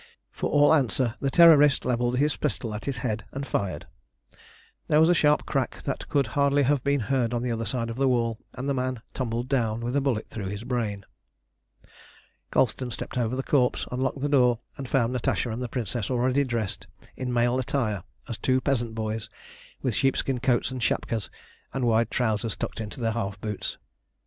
[0.31, 3.85] For all answer the Terrorist levelled his pistol at his head and fired.
[4.87, 7.87] There was a sharp crack that could hardly have been heard on the other side
[7.87, 11.05] of the wall, and the man tumbled down with a bullet through his brain.
[12.49, 16.43] Colston stepped over the corpse, unlocked the door, and found Natasha and the Princess already
[16.43, 19.29] dressed in male attire as two peasant boys,
[19.83, 21.29] with sheepskin coats and shapkas,
[21.75, 23.77] and wide trousers tucked into their half boots.